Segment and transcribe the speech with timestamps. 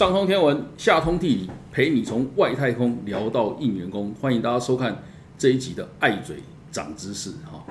[0.00, 4.14] 上通天文，下通地理，陪你从外太空聊到应员工。
[4.18, 5.02] 欢迎大家收看
[5.36, 6.36] 这一集的爱嘴
[6.72, 7.62] 长知识哈。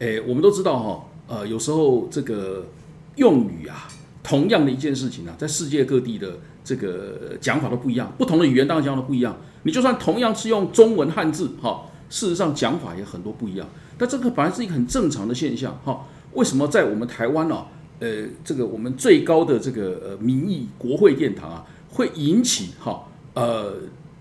[0.00, 2.66] 诶，我们都知道哈，呃，有时候这个
[3.14, 3.86] 用语啊，
[4.24, 9.36] 同样的一件事情啊，在世界各地的这个讲法都不一样，不同的语言当然讲的不一样。
[9.62, 13.68] 你就算同样是用中文汉字哈，事实上讲法也很多不一样。
[13.96, 16.04] 但这个本来是一个很正常的现象哈。
[16.32, 17.64] 为什么在我们台湾呢？
[17.98, 23.04] 呃，这个我们最高的这个呃民意国会殿堂啊，会引起哈
[23.34, 23.74] 呃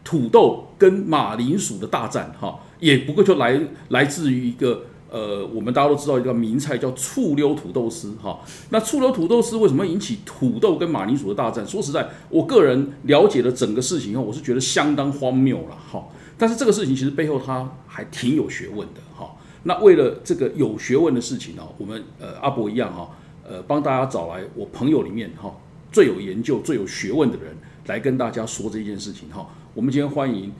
[0.03, 8.39] 土豆跟马铃薯的大战哈，也不过就来来自于一个呃我们大家都知道一个名菜叫醋溜土豆丝哈。
[8.69, 11.65] 那醋溜土豆丝为什么引起土豆跟马铃薯的大战？
[11.67, 16.05] 说实在，我个人了解了整个事情后，我是觉得相当荒谬了哈。
[16.37, 19.31] 但是这个事情其实背后它还挺有学问的哈。
[19.63, 23.09] 那为了这个有学问的事情呢，我们呃阿伯一样哈。
[23.47, 25.55] 呃，帮大家找来我朋友里面哈
[25.95, 29.47] 最有研究、最有学问的人来跟大家说这件事情哈。
[29.73, 30.51] 我们今天欢迎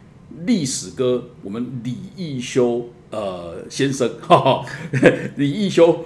[0.46, 4.64] 历史哥，我们李义修呃先生哈。
[5.36, 6.06] 李义修，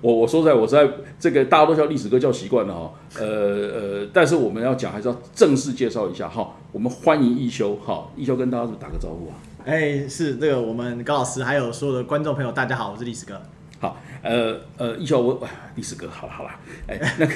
[0.00, 2.92] 我我说在我在这个大家都叫历史哥叫习惯了哈。
[3.20, 6.56] 呃呃，但是我们要讲还是要正式介绍一下哈。
[6.72, 9.38] 我们欢迎义修哈，义修跟大家打个招呼啊。
[9.64, 13.40] 哎，是这个我们高老师还有所有的观众朋友，大家好，我是历史哥。
[13.84, 16.50] 好，呃呃，一休我历史哥，好了好了，
[16.86, 17.32] 哎，那个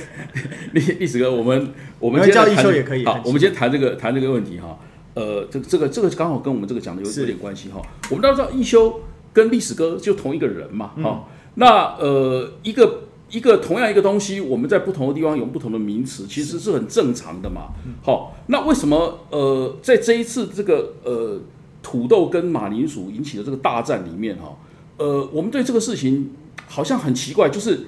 [0.73, 3.05] 历历史哥，我们我们叫一休也可以。
[3.05, 4.79] 好，我们今天谈这个谈这个问题哈。
[5.13, 7.83] 呃，这这个这个刚好跟我们这个讲的有有点关系哈。
[8.09, 9.01] 我们都知道一休
[9.35, 11.29] 跟历史哥就同一个人嘛，哈。
[11.57, 17.73] 那呃，一个一个同样一个东西，我们在不同的地方有不同的名词，其实是很正常的嘛。
[18.03, 21.39] 好，那为什么呃，在这一次这个呃
[21.83, 24.57] 土豆跟马铃薯引起的这个大战里面哈？
[24.99, 26.33] 呃，我们对这个事情
[26.67, 27.87] 好像很奇怪，就是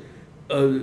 [0.48, 0.80] 呃，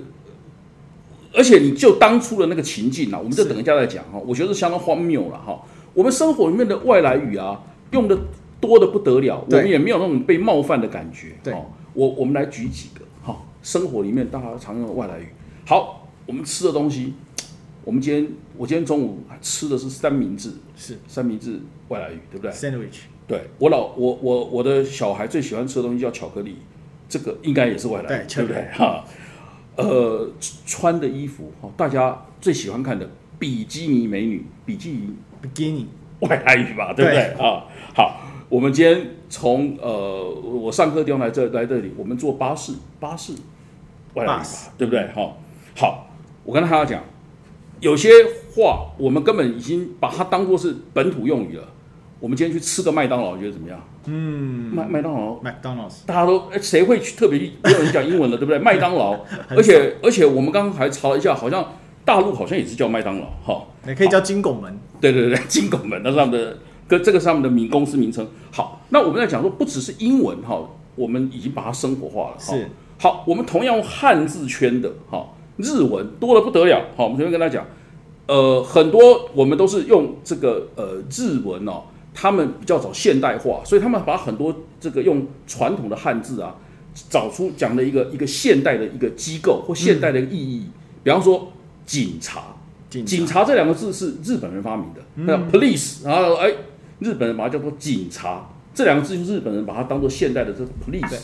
[1.33, 4.19] 而且你就当初的那个情境啊，我们就等一下再讲哈。
[4.25, 5.61] 我觉得相当荒谬了哈。
[5.93, 8.17] 我们生活里面的外来语啊，用的
[8.59, 11.35] 多的不得了，我们也没有那种被冒犯的感觉。
[11.43, 11.53] 对，
[11.93, 15.27] 我我们来举几个哈，生活里面大家常用的外来语。
[15.65, 17.13] 好，我们吃的东西，
[17.83, 18.27] 我们今天
[18.57, 23.07] 我今天中午吃的是三明治，是三明治外来语，对不对？Sandwich。
[23.27, 26.55] 对我老我我我的小孩最喜欢吃的东西叫巧克力，
[27.09, 28.65] 这个应该也是外来，对不对？
[28.73, 29.03] 哈，
[29.75, 30.29] 呃，
[30.65, 35.09] 穿的衣服哈，大家最喜欢看的比基尼美女，比基尼
[35.41, 35.87] 比基尼
[36.21, 37.21] 外来语吧，对不对？
[37.33, 43.33] 啊，好，我们今天从呃，我上课地方来这来这里，我们坐巴士，巴士
[44.13, 44.43] 外来语吧，
[44.77, 45.05] 对不对？
[45.13, 45.35] 哈，
[45.75, 46.07] 好，
[46.45, 47.03] 我跟他讲，
[47.81, 48.09] 有些
[48.55, 51.73] 话我们根本已经把它当做是本土用语了。
[52.19, 53.79] 我们今天去吃个麦当劳，觉得怎么样？
[54.05, 57.51] 嗯，麦麦当劳，麦当劳，大家都谁会去特别去？
[57.63, 58.57] 没有人讲英文的，对不对？
[58.57, 59.19] 麦当劳，
[59.49, 61.73] 而且而且我们刚刚还查了一下，好像
[62.03, 64.79] 大陆好像也是叫麦当劳，哈，也可以叫金拱门。
[64.99, 66.57] 对对对， 金拱门，那是他们的
[66.87, 68.25] 跟这个上面的名公司名称。
[68.51, 72.35] 好，那我们在讲说，不只是英文哈，我们已经把它生活化了。
[72.39, 72.67] 是，
[72.97, 76.81] 好，我们同样用汉字圈的哈，日文多的不得了。
[76.95, 77.63] 好，我们这边跟他讲，
[78.25, 81.83] 呃，很多我们都是用这个呃日文哦。
[82.19, 86.55] 他们比较早现代化，所以他们把很多这个用传统的汉字啊，
[87.11, 90.65] 找出讲的一个一个现代的一个机构或现代的意义。
[91.03, 91.53] 比方说
[91.85, 92.55] 警察，
[92.89, 96.51] 警察这两个字是日本人发明的，那 police，然后哎，
[96.97, 101.19] 日本人把它叫做警察，这两个字是日本人把它当做现代的这个 police。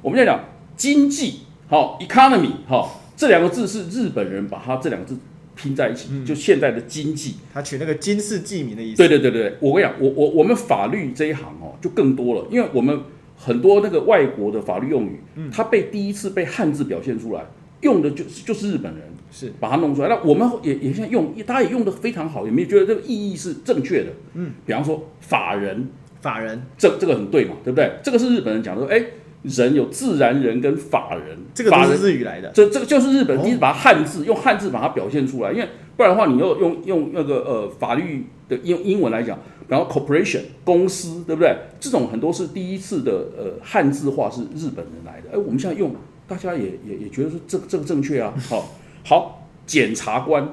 [0.00, 0.42] 我们在讲
[0.78, 5.14] 经济，好 economy，好这两个字是日本人把它这两个字。
[5.58, 8.96] 拼在一起，就现在的经济，他取那个金世记名的意思。
[8.96, 12.96] 对对对对，我跟你讲，我我我们法律这一行哦，就更多了，因为我们
[13.36, 15.20] 很多那个外国的法律用语，
[15.52, 17.44] 它被第一次被汉字表现出来，
[17.80, 19.02] 用的就就是日本人
[19.32, 24.12] 是把它弄出来，那我们也也现在用，大家也用的非常好，有没有觉得这个意义是正确的？
[24.34, 25.88] 嗯，比方说法人，
[26.22, 27.90] 法人，这这个很对嘛，对不对？
[28.02, 29.04] 这个是日本人讲的，哎。
[29.42, 32.50] 人有自然人跟法人，这个都是日语来的。
[32.50, 39.38] 这这个就是日本第一次把汉字用汉字把它表现出来，因为不然的话，你又用用那个呃法律的英英文来讲，
[39.68, 41.56] 然后 corporation 公司，对不对？
[41.78, 45.30] 这种很多是第一次的呃汉字化是日本人来的。
[45.32, 45.94] 哎，我们现在用，
[46.26, 48.34] 大家也也也觉得说这这个正确啊。
[48.48, 48.74] 好，
[49.04, 50.52] 好，检察官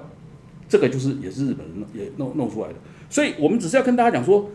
[0.70, 2.76] 这个就是也是日本人也弄弄出来的。
[3.10, 4.50] 所以我们只是要跟大家讲说，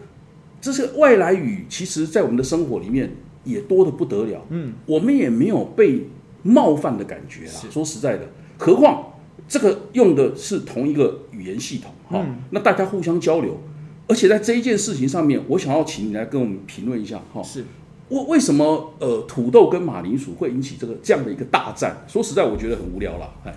[0.61, 3.11] 这是外来语，其实在我们的生活里面。
[3.45, 6.07] 也多的不得了，嗯，我们也没有被
[6.43, 7.53] 冒犯的感觉啦。
[7.71, 8.29] 说实在的，
[8.59, 9.15] 何况
[9.49, 13.59] 这个用的是同一个语言系统，哈，那大家互相交流，
[14.07, 17.65] 而且在这一件事情上面，我想要请你来跟我们评论一下，哈，是，
[18.11, 21.97] 为为什么呃土豆跟马铃薯会引起这个这样的一个大战？
[22.07, 23.31] 说实在，我觉得很无聊啦。
[23.45, 23.55] 哎，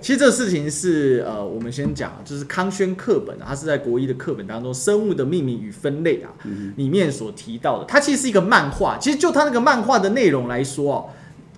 [0.00, 6.30] 其实这个事情是呃，我们先讲，就是康轩课本啊，它是在国一的课本当中《生物的命名与分类》啊
[6.76, 7.84] 里面所提到的。
[7.86, 11.08] 它其实是一个漫画，其实就它那个漫画的内容来说哦。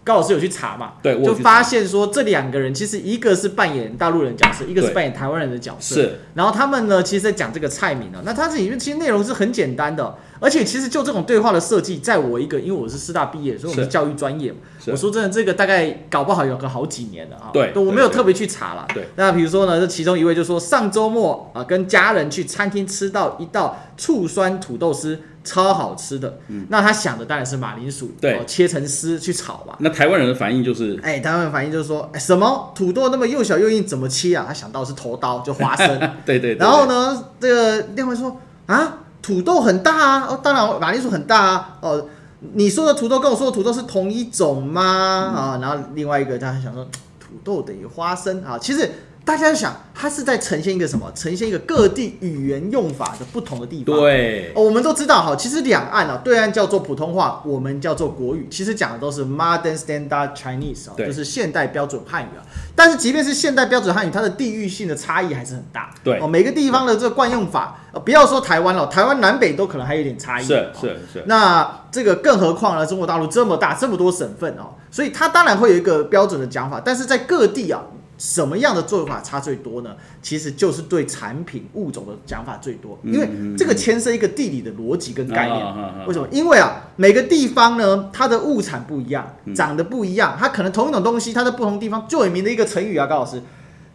[0.04, 0.92] 高老师有去查嘛？
[1.02, 5.94] 对，我就发现说这两个人其实一个是扮演大陆人角色，一个是扮演台湾人的角色。
[5.94, 14.58] 是，然后他们呢，其实在讲这个菜名啊，那它这里面其实内容是很简单的，而且其实就这种对话的设计，在我一个，因为我是师大毕业，所以我们是教育专业嘛。
[14.88, 17.48] 我说真的，这个大概搞不好有个好几年了啊。
[17.52, 18.86] 对，我没有特别去查了。
[18.92, 25.18] 对，那比如说呢，这其中一位就说上周末啊，跟家人去餐厅吃到一道醋酸土豆丝。
[25.44, 26.38] 超好吃的，
[26.70, 29.76] 那他想的当然是马铃薯，对，切成丝去炒吧。
[29.78, 34.46] 那台湾人的反应就是，哎，台湾人反应就是说，哎，什么土豆那么又小又硬，怎么切啊？
[34.48, 36.00] 他想到是头刀，就花生。
[36.24, 36.54] 对对。
[36.54, 42.08] 然后呢，这个另外说啊，土豆很大啊，哦，当然马铃薯很大啊，哦，
[42.54, 44.82] 你说的土豆跟我说的土豆是同一种吗？
[44.82, 46.84] 啊，然后另外一个他想说，
[47.20, 48.90] 土豆等于花生啊，其实。
[49.24, 51.10] 大家想，它是在呈现一个什么？
[51.14, 53.96] 呈现一个各地语言用法的不同的地方。
[53.96, 62.44] 对，哦我们都知道哈，其实两岸啊，对岸叫做普通话，我们叫做国语，其实讲的都是 Modern Standard Chinese 啊，就是现代标准汉语啊。
[62.76, 65.94] 但是即便是现代标准汉语，它的地域性的差异还是很大。
[66.04, 70.44] 对，哦，每个地方的这个惯用法，呃，不要说台湾了，台湾南北都可能还有点差异。
[70.44, 71.24] 是是是。
[71.26, 72.84] 那这个更何况呢？
[72.84, 77.80] 中国大陆这么大，这么多省份哦，所以它当然会有一个标准的讲法，但是在各地啊。
[78.16, 79.94] 什么样的做法差最多呢？
[80.22, 86.06] 其实就是对产品物种的讲法最多，因为这个牵涉一个地理的逻辑跟概念。
[86.06, 86.26] 为什么？
[86.30, 93.42] 因为啊，每个地方呢，它的物产不一样，长得不一样，它可能同一种东西，它在不同地方最有名的一个成语啊，高老师。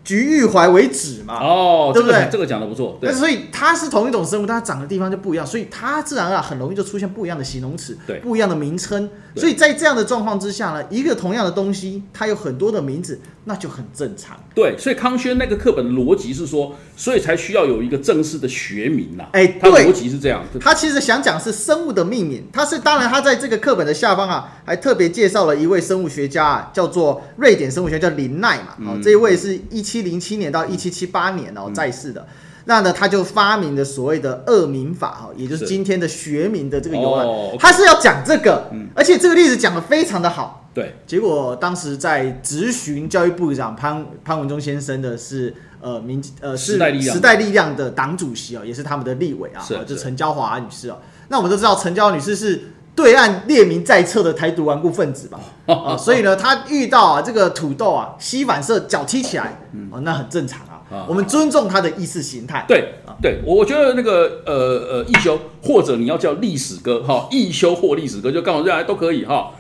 [0.01, 2.27] 橘玉怀为止嘛，哦，对不对？
[2.31, 2.98] 这个讲的不错。
[3.01, 9.07] 那所以它是同一种生物，但它长的地方就不一样，所以它自然而然很容易就出现不一样的形容词，对，不一样的名称。
[9.36, 13.19] 所以在这样的状况之下呢，一个同样的东西，它有很多的名字，
[13.50, 14.38] 那就很正常。
[14.54, 19.25] 对，所以康轩那个课本的逻辑是说，所以才需要有一个正式的学名呐。
[19.31, 20.46] 哎，他逻辑是这样。
[20.62, 28.75] 他其实想讲是生物的命名，他是当然他在这个课本的下方啊，还特别介绍了一位生物学家啊，叫做瑞典生物学家林奈嘛。
[28.86, 32.28] 哦，这一位是一七零七年到一七七八年哦在世的。
[32.66, 37.57] 那呢，他就发明了所谓的二名法哈，也就是今天的学名的这个由来。
[37.57, 40.59] 他是要讲这个，而且这个例子讲的非常的好。
[40.74, 50.98] 对，结果当时在质询教育部长潘潘文忠先生的是呃民呃是时代力量的党主席哦，也是他们的立委啊，是就陈娇华女士哦。
[51.30, 52.62] 那我们都知道陈娇华女士是
[52.95, 55.39] 对岸列名在册的台独顽固分子吧？
[55.66, 59.60] 啊， 所以呢，她遇到啊这个土豆啊吸反射脚踢起来，
[59.92, 61.06] 哦，那很正常啊。
[61.07, 62.65] 我们尊重他的意识形态。
[62.68, 69.51] 对，对我我觉得那个呃呃易修，或者你要叫历史哥哈，易修或历史哥，就刚好这样都可以哈。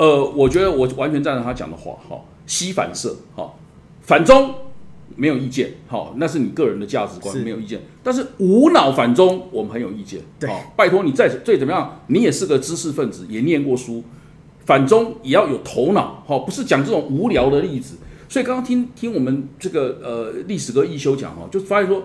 [0.00, 3.52] 呃，我觉得我完全赞成他讲的话哈，西反射哈，
[4.00, 4.54] 反中
[5.14, 7.82] 没有意见哈，那是你个人的价值观没有意见。
[8.02, 10.18] 但是无脑反中，我们很有意见。
[10.38, 14.02] 对，拜托你再再怎么样，你也是个知识分子，也念过书，
[14.64, 17.98] 反中也要有头脑哈，不是讲这种无聊的例子。
[18.26, 22.04] 所以刚刚听听我们这个呃历史哥一休讲哈，就发现说，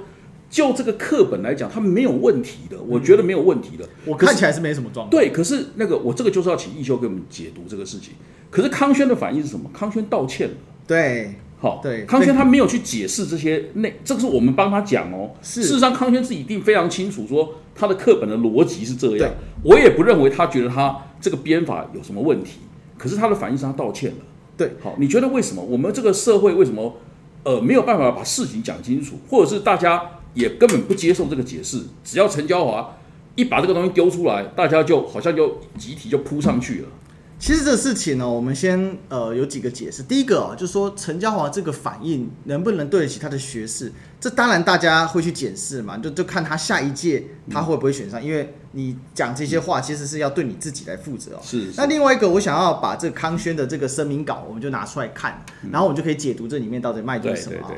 [0.50, 3.88] 就这个课本来讲，它没有问题的，我觉得没有问题的。
[4.06, 5.09] 我看起来是没什么状况。
[5.09, 8.13] 对，可是那个我这个就是要请一休给我们解读这个事情。
[8.50, 9.70] 可是康轩的反应是什么？
[9.74, 10.53] 康轩道歉了。
[10.88, 15.31] 对，好，对，康轩他没有去解释这些内，这个是我们帮他讲哦。
[15.41, 19.31] 事实上，康轩自己一定非常清楚，说他的课本的逻辑是这样。
[19.63, 22.60] 我也不认为他觉得他这个编法有什么问题。
[22.98, 24.17] 可是他的反应是他道歉了。
[24.55, 26.96] 对，好，你觉得为什么我们这个社会为什么
[27.43, 30.01] 呃没有办法把事情讲清楚，或者是大家
[30.36, 31.82] 也根本不接受这个解释？
[32.04, 32.96] 只要陈娇华
[33.34, 36.88] 一把这个东西丢出来，大家就好像就集体就扑上去了。
[37.38, 40.01] 其实这事情呢，我们先呃有几个解释。
[40.01, 43.92] 第一个啊，就是说陈嘉华这个反应能不能对得起他的学士？
[44.22, 51.39] 这当然大家会去检视嘛，就就看他下一届他会不会选上，因为你讲这些话其实是要对你自己来负责哦。
[51.44, 51.70] 是。
[51.75, 57.72] 那另外一个，我想要把这个康轩的这个声明稿，我们就拿出来看，然后我们就可以解读这里面到底卖点什么啊。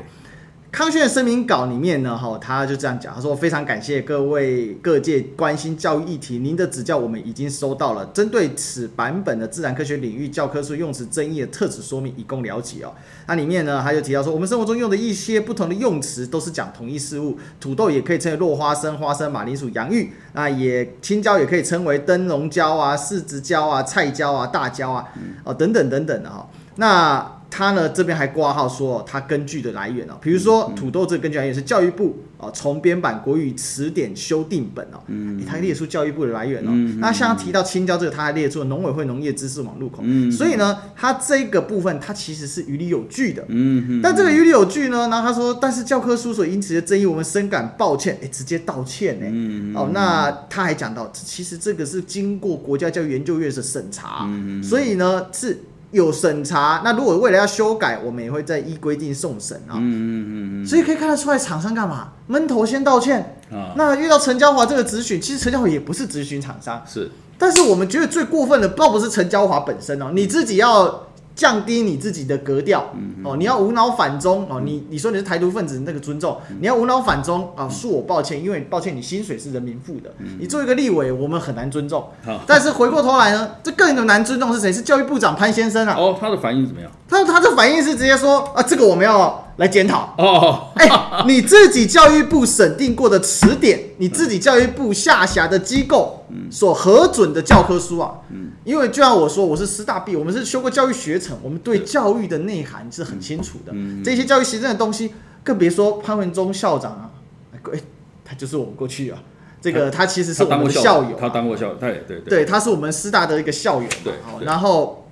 [0.70, 8.04] 康轩的声明稿里面呢，哈，他就这样讲，他说非常感谢各位各界关心教育议题，您的指教我们已经收到了。
[8.12, 12.92] 针对此版本的自然科学领域教科书用词争议的特此说明，以供了解哦。
[13.26, 17.38] 那里面呢，他就提到说，我们生活中用的一些不同的用词，都是讲同一事物。
[17.58, 25.08] 土豆也可以称为落花生、花生、马铃薯、洋芋，那也青椒也可以称为灯笼椒啊、柿子椒啊、菜椒啊、大椒啊，
[25.44, 26.46] 哦等等等等的哈。
[26.76, 54.28] 那他呢这边还挂号说，他根据的来源哦，比如说土豆这个根据来源是教育部哦重编版国语词典修订本哦，嗯，他列出教育部的来源哦，那像提到青椒这个，他还列出了农委会农业知识网入口，嗯，所以呢，他这个部分他其实是于理有据的，嗯，但这个于理有据呢，然后他说，但是教科书所引起的争议，我们深感抱歉，哎，直接道歉呢，嗯，哦，那他还讲到，其实这个是经过国家教育研究院的审查，
[54.62, 55.58] 所以呢是。
[55.90, 59.74] 有审查，那如果未来要修改，我们也会再依规定送审啊。
[59.76, 60.66] 嗯嗯嗯嗯。
[60.66, 63.72] 所以可以看得出来，厂商干嘛闷头先道歉啊？
[63.76, 67.10] 那遇到陈娇华这个咨询，其实陈娇华也不是咨询厂商，是。
[67.38, 71.07] 但是我们觉得最过分的，倒不是陈娇华本身哦，你自己要。
[71.38, 72.92] 降低你自己的格调
[73.22, 82.04] 哦，你要无脑反中哦，你你说你是台独分子，那个尊重，你要无脑反中啊，恕我抱歉，因为抱歉，你薪水是人民付的，你做一个立委，我们很难尊重。
[82.44, 84.72] 但是回过头来呢，这更难尊重是谁？
[84.72, 85.94] 是教育部长潘先生啊。
[85.96, 86.90] 哦，他的反应怎么样？
[87.08, 89.47] 他他的反应是直接说啊，这个我们要。
[89.58, 90.14] 来检讨。
[90.18, 90.88] 哦，哎，
[91.26, 103.72] 你自己教育部审定过的词典，你自己教育部下辖的机构所核准的教科书啊，嗯，因为就像我说，我是师大毕，我们是修过教育学程，我们对教育的内涵是很清楚的，
[104.04, 105.12] 这些教育行政的东西，
[105.42, 107.10] 更别说潘文忠校长啊，
[107.52, 107.80] 哎，
[108.24, 109.18] 他就是我们过去啊，
[109.60, 112.20] 这个他其实是我们的校友，他当过校友，对对。
[112.20, 115.04] 对，他是我们师大的一个校友，对，然后。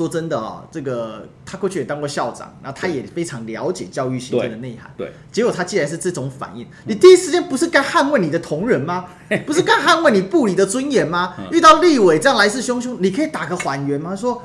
[0.00, 4.90] 说真的啊，这个他过去也当过校长，然后他也非常了解教育行政的内涵。
[4.96, 9.04] 对，结果他既然是这种反应，你第一时间不是该捍卫你的同仁吗？
[9.44, 11.34] 不是该捍卫你部里的尊严吗？
[11.52, 14.16] 遇到立委这样来势汹汹，你可以打个缓员吗？
[14.16, 14.42] 说，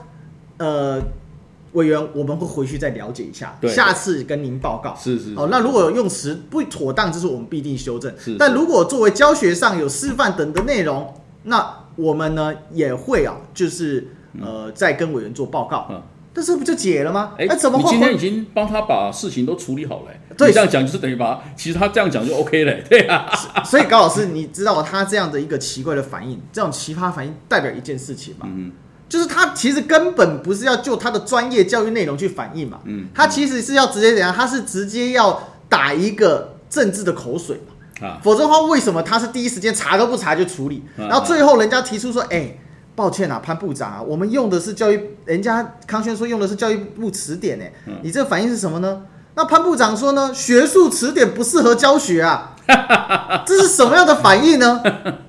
[0.57, 1.01] 呃，
[1.71, 4.93] 委员，我们会回去再了解一下，下次跟您报告。
[5.01, 5.33] 是是。
[5.37, 8.13] 哦，那如果有用词不妥当，就是我们必定修正。
[8.19, 8.35] 是。
[8.37, 14.09] 但如果作为教学上有示范等的内容，那我们呢也会啊，就是。
[14.41, 16.01] 呃，再跟委员做报告，嗯，
[16.33, 17.33] 但是不就解了吗？
[17.37, 17.77] 哎，怎么？
[17.77, 23.29] 你今天已经帮他把事情都处理好了，对，这样讲就是等于把，其实他这样讲就 OK 了， 对啊。
[23.63, 28.45] 所以高老师，你知道他这样的一个奇怪的反应，这种奇葩反应代表一件事情吗？
[28.49, 28.71] 嗯，
[29.07, 34.33] 就是他其实根本不是要就他的专业教育内容去反应嘛，嗯，他其实是要直接怎样？
[34.33, 40.83] 他是直接要打一个政治的口水嘛，啊，否则的话，为什么他是第一时间查都不查就处理？
[40.97, 42.57] 然后最后人家提出说，哎。
[42.95, 47.65] 抱歉啊，潘部长啊，我们用的是教育，人家康轩说用的是教育部词典呢。
[48.01, 49.03] 你这个反应是什么呢？
[49.35, 52.55] 那潘部长说呢，学术词典不适合教学啊，
[53.45, 54.81] 这是什么样的反应呢？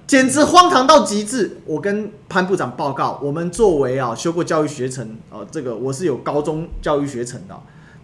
[0.06, 1.58] 简直荒唐到极致！
[1.66, 7.54] 我跟潘部长报告，我们作为啊修过教育学程，哦，这个我是有高中教育学程的，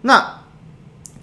[0.01, 0.42] 那。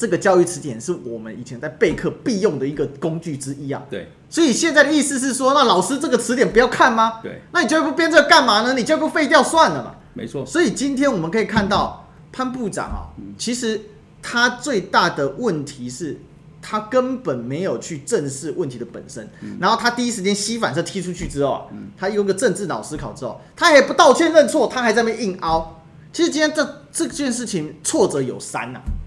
[0.00, 3.83] 这个教育词典是我们以前在备课必用的一个工具之一啊。
[3.90, 7.21] 对，所以现在的意思是说，那老师这个词典不要看吗？
[7.23, 8.73] 对，那你教育部编这个干嘛呢？
[8.73, 9.97] 你教育部废掉算了嘛。
[10.14, 10.47] 没错。
[10.47, 13.78] 所以今天我们可以看到潘部长啊，其实
[14.23, 16.19] 他最大的问题是，
[16.62, 19.28] 他根本没有去正视问题的本身。
[19.61, 21.62] 然后他第一时间吸反射踢出去之后啊，
[21.99, 25.83] 他用个政治脑思考之后，他也不道歉认错，他还在那边硬凹。
[26.11, 28.80] 其实今天这这件事情挫折有三呐。
[28.80, 29.00] 哦。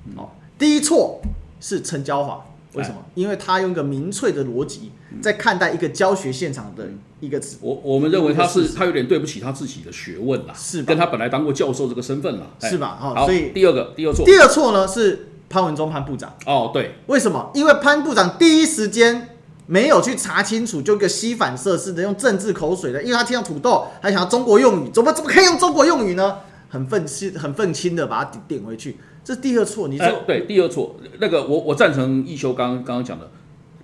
[0.58, 1.22] 第一错
[1.60, 2.98] 是陈娇华，为什么？
[3.16, 4.92] 因为他用一个民粹的逻辑
[5.22, 6.88] 在看待一个教学现场的
[7.20, 7.58] 一个词。
[7.62, 12.98] 我我们认为他是他有点对不起他自己的学问啦，是跟他本来当过教授这个身份啦，是吧？
[13.00, 16.34] 好，所以第二个第二错，第二错呢是潘文忠潘部长。
[16.46, 17.52] 哦，对，为什么？
[17.54, 19.30] 因为潘部长第一时间
[19.68, 26.38] 没有去查清楚，就一个吸反射式的用政治口水的，因为他听到土豆，还想要中国用语，怎么怎么可以用中国用语呢？
[26.70, 28.98] 很愤青很愤青的把它点回去。
[29.24, 33.32] 这第二错，你说对，第二错，那个我我赞成一修刚刚刚讲的，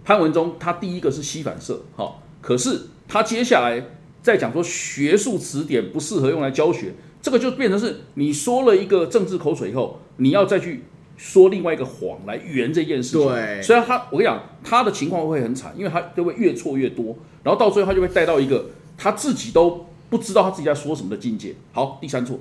[0.03, 3.81] 潘文忠他第一个是吸反射，好，可是他接下来
[4.21, 10.83] 再讲说学术词典不适合用来教学，这个就变成是你说了一个政治口水以后，你要再去
[11.15, 13.25] 说另外一个谎来圆这件事情。
[13.25, 18.65] 对，虽然他我跟你讲，他的情况会很惨，因为他就会越错越多，然后到最后他就会带到一个
[18.97, 21.55] 他自己都不知道他自己在说什么的境界。
[21.71, 22.37] 好，第三错，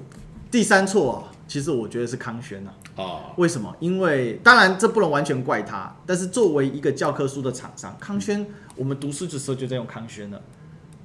[0.51, 1.29] 第三错。
[1.49, 2.88] 其实我觉得是康轩呐，啊，
[3.37, 3.75] 为什么？
[3.81, 10.41] 因为当然这不能完全怪他，但是作为一个教科书的厂商，康轩，我们读书的时候就在用康轩了。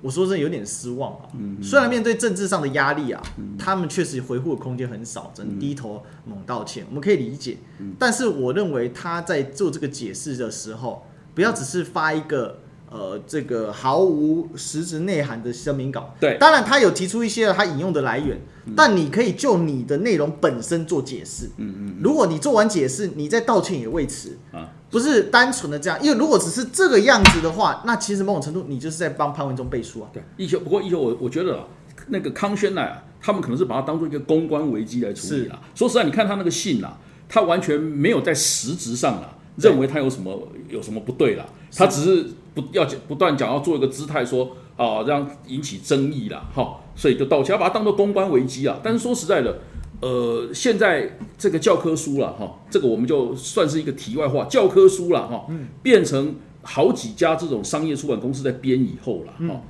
[0.02, 1.30] 我说真的有点失望啊。
[1.62, 3.22] 虽然面对政治上的压力啊，
[3.58, 7.58] 他们确实回复的空间很少，只能低头猛道歉，我们可以理解。
[8.00, 12.60] 但是我认为他在做这个解释的时候，不要只是发一个。
[12.94, 18.40] 呃，这个毫无实质内涵的声明稿，对，当然他有提出一些他引用的来源，
[18.76, 21.50] 但你可以就你的内容本身做解释。
[21.58, 30.10] 嗯嗯，如果你做完解释，你再道歉也未迟啊，不是单纯的这样，因为如果只是这个样子的话，那其实某种程度你就是在帮潘文忠背书啊。
[30.14, 31.66] 对，一休，不过一休，我我觉得
[32.10, 32.88] 那个康轩呢，
[33.20, 35.60] 他们可能是把它当做一个公关危机来处理啦。
[35.74, 36.96] 说实在，你看他那个信啊，
[37.28, 41.46] 他完全没有在实质上啦认为他有什么有什么不对啦，
[41.76, 48.80] 他只是不要不断讲要做一个姿态说啊，让引起争议啦，哈，所以就道歉，要把它当做公关危机啊。
[48.84, 49.60] 但是说实在的，
[50.02, 55.46] 呃，现在这个教科书了哈，这个我们就算是一个题外话，教科书了哈，
[55.82, 59.62] 变成好几家这种商业出版公司在编以后了哈。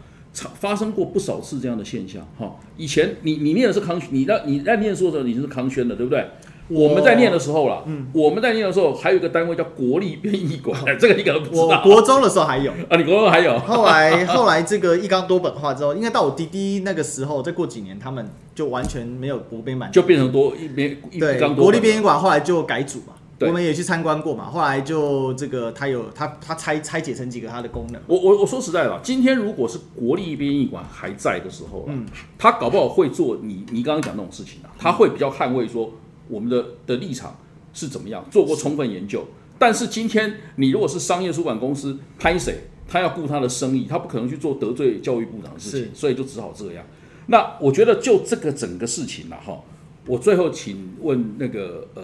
[0.56, 2.56] 发生过不少次这样的现象，哈。
[2.76, 6.26] 以前你你念的是康，你那你在念书的时候你是康轩的，对不对？
[6.70, 11.82] 我们在念的时候了，嗯，我们在念的时候还有一个单位叫国立编译馆，这个你可能不知道。
[11.84, 13.58] 国中的时候还有啊，你国中还有。
[13.60, 21.66] 后来 后来这个一纲多本化之后，应该到我弟弟那个时候，再过几年他们就完全没有国编版，就变成多一边一纲多。
[21.66, 23.14] 国立编译馆后来就改组嘛。
[23.40, 28.02] 我们也去参观过嘛，后来就这个，它有它它拆拆解成几个它的功能。
[28.08, 32.06] 我我我说实在的，今天如果是国立编译馆还在的时候，嗯，
[32.38, 35.92] 他搞不好会做你你刚刚讲那种事情啊，他会比较捍卫说
[36.28, 37.38] 我们的的立场
[37.74, 39.26] 是怎么样，做过充分研究。
[39.60, 46.86] 但是今天你如果是商业出版公司拍谁，他要顾他的生意，他不可能去做得罪教育部长的事情，所以就只好这样。
[47.28, 49.62] 那我觉得就这个整个事情了哈。
[50.06, 52.04] 我最后请问那个呃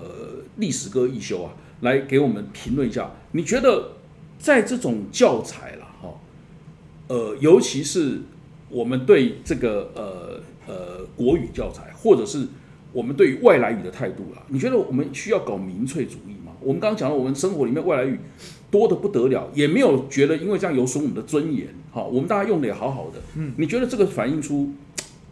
[0.56, 3.92] 历史哥一休啊，来给我们评论一下，你觉得
[4.38, 6.14] 在这种教材了哈，
[7.08, 8.22] 呃，尤其是
[8.70, 12.48] 我们对这个呃呃国语教材，或者是
[12.92, 16.54] 我们对于外来语的态度啦，你觉得我们需要搞民粹主义吗？
[16.62, 18.20] 我们刚刚讲了，我们生活里面外来语
[18.72, 24.70] 多的不得了，也没有觉得因为这样有损我们的尊严，好，我们大家用的也好好的，嗯，你觉得这个反映出？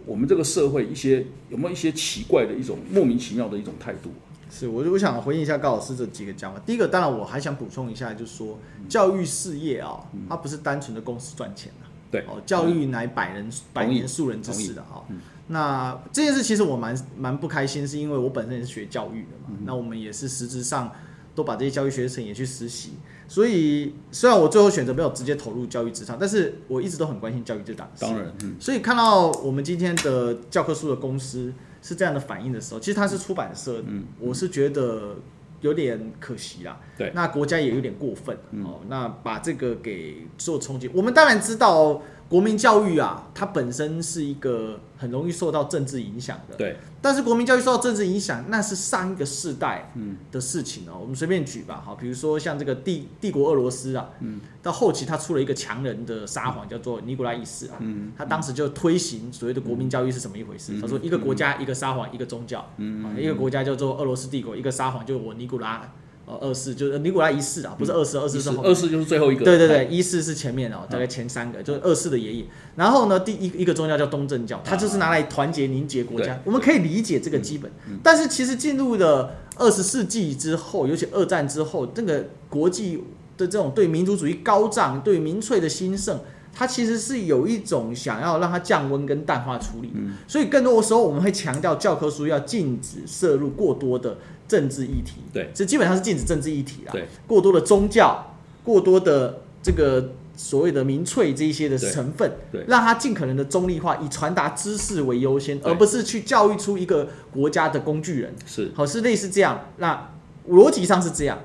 [0.05, 4.09] 我们这个社会一些有没有一些奇怪的一种莫名其妙的一种态度？
[4.49, 6.61] 是，我我想回应一下高老师这几个讲法。
[6.65, 9.99] 第一个，当然我还想补充一下，就是说教育事业啊，
[10.29, 11.87] 它不是单纯的公司赚钱的。
[12.09, 15.03] 对，哦，教育乃百人百年树人之事的啊。
[15.47, 19.57] 那这件事其实我蛮蛮不开心，是因为我本身也是学教育的嘛。
[19.65, 20.91] 那我们也是实质上
[21.33, 22.93] 都把这些教育学程也去实习。
[23.29, 28.01] 所以，虽然我最后选择没有直接投入教育职场，但是我一直都很关心教育这档事。
[28.01, 35.15] 当然，所以看到我们今天的教科书的公司是这样的反应的时候，其实它是出版社，嗯，我是觉得
[35.62, 36.79] 有点可惜啦。
[36.97, 40.89] 对，那国家也有点过分哦，那把这个给做冲击。
[40.93, 42.01] 我们当然知道。
[42.29, 46.55] 国民教育啊，它本身是一个很容易受到政治影响的。
[46.55, 46.77] 对。
[47.01, 49.93] 但是国民教育受到政治影响，那是上一个世代
[50.29, 50.97] 的事情哦。
[50.99, 60.81] 我们随便举吧，好，比如说像这个帝帝国俄罗斯啊，嗯，到后期他出了一个强人的撒谎，叫做尼古拉一世啊，嗯，他当时就推行所谓的国民教育是什么一回事？
[60.81, 65.89] 他说一个国家一个撒谎一个宗教，嗯，一个国家叫做俄罗斯帝国，一个撒谎就是我尼古拉。
[66.27, 69.45] 哦，二世就是尼古拉一世啊，不是二世，二世是后，二世就是最后一个。
[69.45, 72.45] 对对对，一世是前面哦，大概前三个就是二世的爷爷。
[72.75, 76.37] 然后呢，第一一个宗教叫东正教，它就是拿来团结凝结国家。
[76.43, 77.71] 我们可以理解这个基本，
[78.03, 82.97] 但是其实进入了二十世纪之后，尤其二战之后，这个国际
[83.37, 86.19] 的这种对民族主义高涨、对民粹的兴盛，
[86.53, 89.93] 它其实是有一种想要让它降温跟淡化处理。
[90.27, 94.17] 所以更多的时候，我们会强调教科书要禁止摄入过多的。
[94.47, 96.91] 政治议题，对，这基本上是禁止政治议题啦。
[96.91, 108.33] 对，过多的宗教，过多的这个所谓的民粹这一些的成分，对，让它尽可能的中立化，以传达知识为优先，而不是去教育出一个国家的工具人。
[108.45, 109.65] 是，好，是类似这样。
[109.77, 110.10] 那
[110.49, 111.38] 逻辑上是这样，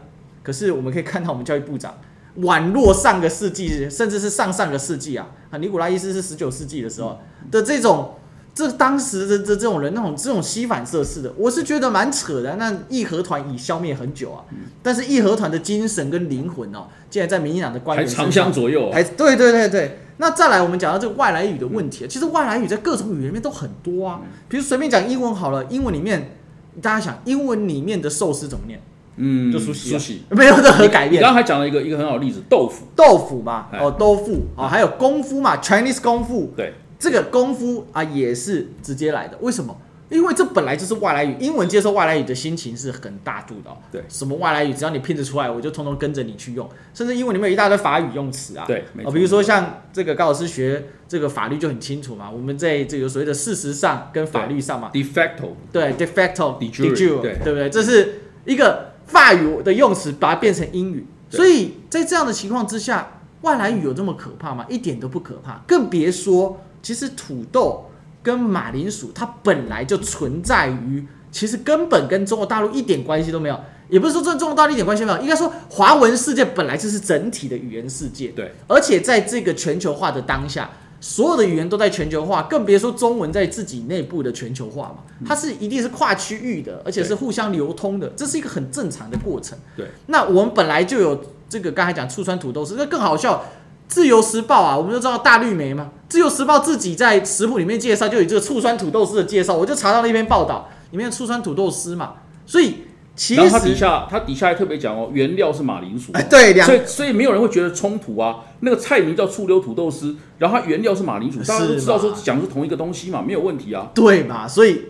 [0.42, 1.98] 可是我们可以看到，我们教育部长
[2.38, 7.18] 宛若上个世纪，甚至是上上个世纪啊，啊，尼古拉伊斯是十九世纪的时候
[7.50, 8.14] 的这种。
[8.54, 12.56] 这当时的这这种人，那种这种吸反射式的，我是觉得蛮扯的。
[12.56, 14.44] 那义和团已消灭很久啊，
[14.82, 19.98] 但是义和团的精神跟灵魂哦，竟然在民进党的官员还长相左右，还对对对对。
[20.18, 24.20] 那再来，我们讲到这个外来语的问题，其实外来语在各种语言里面都很多啊。
[24.48, 26.36] 比如随便讲英文好了，英文里面
[26.82, 28.78] 大家想，英文里面的寿司怎么念？
[29.16, 31.20] 嗯，就熟悉，熟悉，没有任何改变。
[31.20, 36.74] 你刚刚还讲了一个一个很好的例子，豆腐，豆腐嘛，哦，豆腐啊，还有功夫嘛，Chinese 功夫，对。
[37.02, 39.36] 这个功夫啊，也是直接来的。
[39.40, 39.76] 为什么？
[40.08, 43.76] 因为这本来就是外来语，英文接受外来语的心情是很大度的。
[43.90, 46.68] 对，什么外来语，只要你拼得出来，我就通通跟着你去用。
[46.94, 48.64] 甚至英文里面有一大堆法语用词啊。
[48.68, 52.30] 对，比如说像这个高老师学这个法律就很清楚嘛。
[52.30, 54.92] 我们在这个所谓的事实上跟法律上嘛。
[54.92, 55.48] de facto。
[55.72, 57.68] 对，de facto，de jure，对，对不对？
[57.68, 61.04] 这是一个法语的用词，把它变成英语。
[61.28, 64.64] 所以在这样的情况之下，外来语有这么可怕吗？
[64.68, 66.60] 一点都不可怕，更别说。
[66.82, 67.84] 其实土豆
[68.22, 73.60] 跟马铃薯，它本来就存在于，其实根本跟中国大陆一点关系都没有。
[73.88, 78.28] 也不是说这中国大陆一点关系没有，应该说华文世界本来就是整体的语言世界。
[78.28, 84.98] 对，而且在这个全球化的当下，所有的语言都在全球化，更别说中文在自己内部的全球化嘛。
[85.26, 89.58] 它是一定是跨区域的，而且是互相流通的，这是一个很正常的过程。
[89.76, 93.44] 对，那我们本来就有这个刚才讲醋酸土豆丝，那更好笑。
[93.86, 95.90] 自由时报啊，我们都知道大绿莓嘛。
[96.08, 102.14] 自由时报自己在食谱里面介绍，就有这个醋酸土豆丝的介绍，我就查到了一篇报道，里面醋酸土豆丝嘛。
[102.46, 102.76] 所以
[103.14, 106.10] 其实它底下它底下还特别讲哦，原料是马铃薯。
[106.14, 108.36] 哎，对，所以所以没有人会觉得冲突啊。
[108.60, 113.90] 那个菜名叫醋溜土豆丝，然后它原料是马铃薯，大家都知道说讲的是同一个东西嘛，没有问题啊。
[113.94, 114.48] 对嘛？
[114.48, 114.86] 所以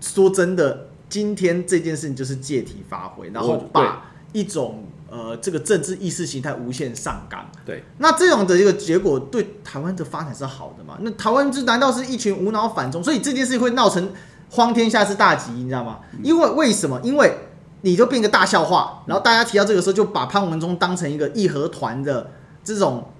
[0.00, 4.84] 说真的，今天这件事情就是借题发挥，然后把一种。
[5.08, 10.96] 呃，这个政治意识形态无限上纲，对，那这种的一个结果对台湾的发展是好的嘛？
[11.00, 13.02] 那台湾这难道是一群无脑反中？
[13.02, 14.12] 所以这件事会闹成
[14.50, 16.00] 荒天下之大吉，你知道吗？
[16.22, 17.00] 因为为什么？
[17.02, 17.32] 因为
[17.82, 22.30] 你就变个大笑话，然后大家提到这个时候就把潘文忠当成一个义和团的
[22.64, 23.10] 这种。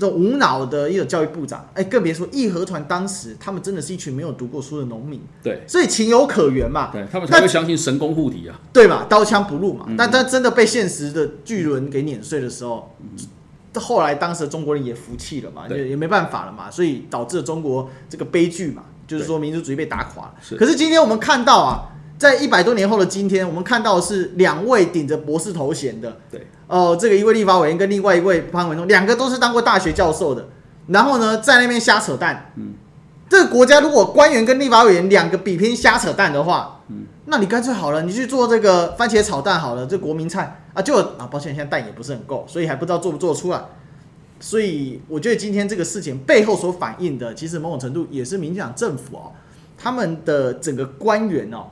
[0.00, 12.96] 这无脑的一个教育部长，哎，更别说义和团当时他们真的是一群没有读过书的农民，对，所以情有可原嘛，对他们才会相信神功护体啊，对嘛，刀枪不入嘛，但但真的被现实的巨轮给碾碎的时候，
[13.74, 20.34] 后来当时的中国人也服气了嘛，也也没办法了嘛，所以导致了中国这个悲剧嘛，就是说民族主义被打垮了。
[20.56, 21.92] 可是今天我们看到啊。
[22.20, 30.46] 在一百多年后的今天，我们看到是两位顶着博士头衔的，对，哦，这个一位立法委员跟另外一位潘文忠，两个都是当过大学教授的，
[30.86, 32.52] 然后呢，在那边瞎扯淡。
[32.54, 32.74] 嗯，
[33.28, 43.60] 这个国家如果官员跟立法委员两个比拼瞎扯淡的话，嗯，那你干脆好了，你去做这个番茄炒蛋好了，这国民菜啊，就啊，抱歉，现在蛋也不是很够，所以还不知道做不做出来。
[44.38, 49.32] 所以我觉得今天这个事情背后所反映的，其实某种程度也是民进党政府哦，
[49.76, 51.66] 他们的整个官员哦。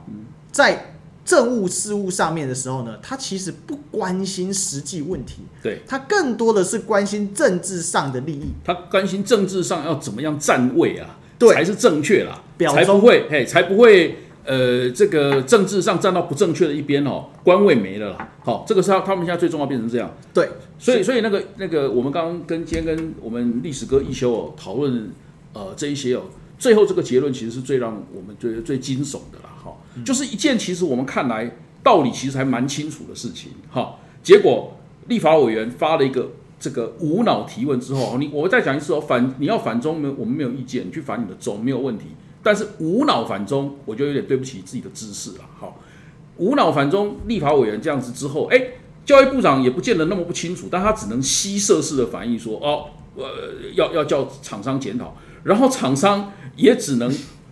[0.51, 0.95] 在
[1.29, 8.47] 政务事务上面的时候呢，他其实不关心实际问题，对他更多的是关心政治上的利益。
[8.63, 12.41] 他关心政治上要怎么样站位啊，对，才是正确啦，
[12.73, 18.33] 才不会嘿，才不会呃，这个政治上站到不正确的一边哦，官位没了啦。
[18.43, 20.11] 好，这个是他他们现在最重要变成这样。
[20.33, 25.11] 对，所以所以那个那个，我们刚刚跟今天跟我们历史哥一休哦讨论
[25.53, 26.23] 呃这一些哦，
[26.57, 29.48] 最后这个结论其实是最让我们觉得最惊悚的啦。
[30.03, 33.95] 就是一件其实我们看来道理其实还蛮清楚的事情，哈。
[34.21, 42.07] 结果立法委员发了一个这个无脑提问之后，你我再讲一次哦，反你要反中没我们没有意见，你去反你的中没有问题。
[42.43, 45.73] 但是无脑反中，我就有点对不起自己的知识了，哈。
[46.35, 48.61] 无脑反中，立法委员这样子之后，哎，
[49.05, 52.85] 教育部长也不见得那么不清楚，但他只能稀设式的反应说，哦，
[53.15, 53.25] 呃，
[53.75, 57.09] 要要叫厂商检讨，然后厂商也只能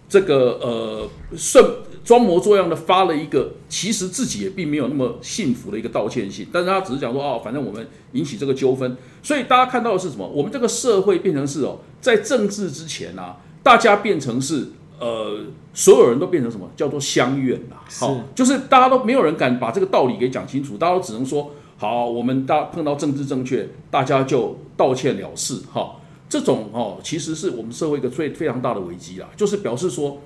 [0.10, 1.66] 这个呃顺。
[2.08, 10.26] 装模作样的发了一个，其实自己也并没有那么幸福的一个道歉信，但是他只是讲说，哦，反正我们引起这个纠纷，所以大家看到的是什么？
[10.26, 14.70] 我们这个社会变成是哦，在政治之前啊，大家变成是
[15.02, 15.38] 呃，
[15.74, 16.70] 所有人都变成什么？
[16.78, 25.98] 叫做相怨啦，好，就是大家都没有人敢把这个道理给讲清楚，大家都只能说，好，我们大碰到政治正确，大家就道歉了事，哈，
[26.30, 30.22] 这种哦，其实是我们社会一个最非常大的危机啦，就是表示说。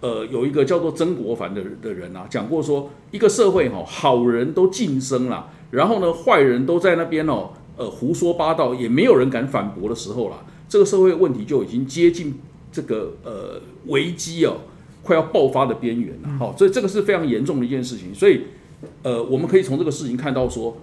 [0.00, 12.34] 呃，有一个叫做曾国藩的的人啊，讲过说，一个社会哈，好人都晋升了，然后呢，坏人都在那边哦，呃，胡说八道，也没有人敢反驳的时候了，这个社会问题就已经接近
[12.70, 14.58] 这个呃危机哦，
[15.02, 16.28] 快要爆发的边缘了。
[16.38, 18.14] 好，所以这个是非常严重的一件事情。
[18.14, 18.42] 所以，
[19.02, 20.76] 呃，我们可以从这个事情看到说，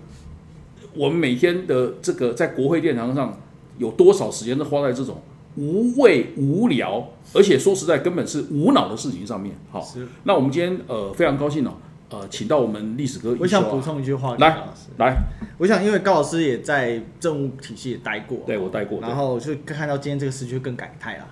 [0.95, 3.39] 我们每天的这个在国会殿堂上
[3.77, 5.21] 有多少时间都花在这种。
[5.55, 9.55] 无谓无聊，而且说实在，根本是无脑的事情上面。
[9.71, 9.85] 好，
[10.23, 11.73] 那我们今天呃非常高兴哦，
[12.09, 13.35] 呃，请到我们历史哥。
[13.39, 14.63] 我想补充一句话，来
[14.97, 15.15] 来，
[15.59, 21.27] 我想因为高老师也在政务体系也待过，对我待过，然后就看到今天这个事就更感慨了，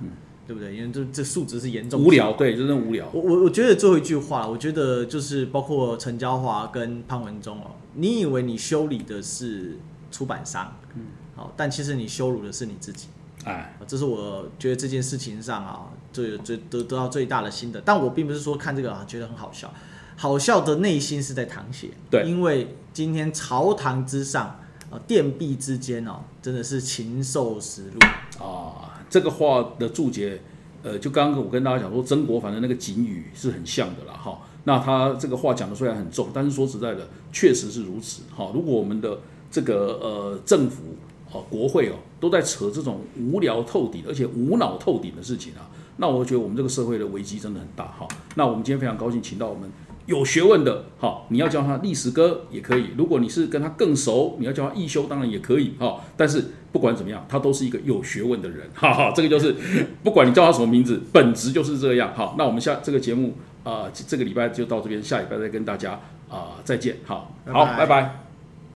[0.47, 0.75] 对不对？
[0.75, 3.09] 因为这这数值是严重无聊，对，真的无聊。
[3.13, 9.77] 我我我觉得最后一句话，我觉得就是包括陈娇华跟潘文忠哦，你以为你修理的是
[10.11, 11.05] 出版商，嗯，
[11.35, 13.07] 好，但其实你羞辱的是你自己。
[13.43, 17.81] 哎，这是我觉得这件事情上啊，最最得得到最大的心得。
[17.81, 19.73] 但我并不是说看这个啊觉得很好笑，
[20.15, 21.89] 好笑的内心是在淌血。
[22.11, 24.59] 对，因为今天朝堂之上
[24.91, 29.01] 啊，殿壁之间哦，真的是禽兽食禄啊。
[29.09, 30.39] 这个话的注解，
[30.83, 34.13] 呃，就刚刚我跟大家讲说，曾国藩的那个警语是很像的啦。
[34.13, 38.21] 哈，那他这个话讲的虽然很重，但是说实在的，确实是如此。
[38.35, 39.17] 哈，如果我们的
[39.49, 40.95] 这个呃政府。
[41.31, 45.69] 哦，国会哦，都在扯这种无聊透顶，而且无脑透顶的事情啊。
[45.97, 48.07] 那我觉得我们这个社会的危机真的很大哈。
[48.35, 49.69] 那我们今天非常高兴，请到我们
[50.07, 52.87] 有学问的，好，你要叫他历史哥也可以。
[52.97, 56.01] 如果你是跟他更熟，你要叫他一休，当然也可以，哈。
[56.17, 59.13] 但是不管怎么样，他都是一个有学问的人，哈哈。
[59.15, 59.55] 这个就是
[60.03, 62.11] 不管你叫他什么名字，本质就是这样。
[62.15, 66.97] 好，那我们下这个节目啊，这个礼拜就到这边，下礼拜再跟大家啊再见。
[67.05, 68.30] 好，好，拜拜。